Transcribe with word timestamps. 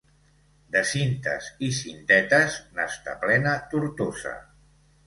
De 0.75 0.81
Cintes 0.91 1.49
i 1.69 1.71
Cintetes 1.81 2.59
n'està 2.81 3.17
plena 3.27 3.57
Tortosa. 3.75 4.39